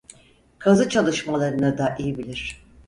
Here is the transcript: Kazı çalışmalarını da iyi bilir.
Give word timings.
Kazı 0.59 0.89
çalışmalarını 0.89 1.77
da 1.77 1.95
iyi 1.99 2.17
bilir. 2.17 2.63